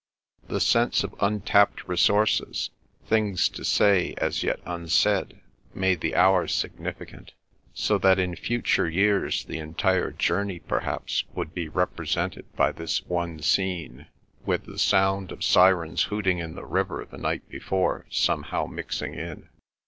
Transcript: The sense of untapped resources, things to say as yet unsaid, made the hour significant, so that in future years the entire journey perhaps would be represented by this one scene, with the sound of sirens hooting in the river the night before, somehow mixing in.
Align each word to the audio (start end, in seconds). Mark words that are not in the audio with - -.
The 0.47 0.59
sense 0.59 1.03
of 1.03 1.13
untapped 1.19 1.87
resources, 1.87 2.71
things 3.05 3.47
to 3.49 3.63
say 3.63 4.15
as 4.17 4.41
yet 4.41 4.59
unsaid, 4.65 5.41
made 5.75 6.01
the 6.01 6.15
hour 6.15 6.47
significant, 6.47 7.33
so 7.75 7.99
that 7.99 8.17
in 8.17 8.35
future 8.35 8.89
years 8.89 9.45
the 9.45 9.59
entire 9.59 10.09
journey 10.09 10.57
perhaps 10.57 11.23
would 11.35 11.53
be 11.53 11.69
represented 11.69 12.51
by 12.55 12.71
this 12.71 13.05
one 13.05 13.43
scene, 13.43 14.07
with 14.43 14.65
the 14.65 14.79
sound 14.79 15.31
of 15.31 15.43
sirens 15.43 16.05
hooting 16.05 16.39
in 16.39 16.55
the 16.55 16.65
river 16.65 17.05
the 17.05 17.19
night 17.19 17.47
before, 17.47 18.07
somehow 18.09 18.65
mixing 18.65 19.13
in. 19.13 19.49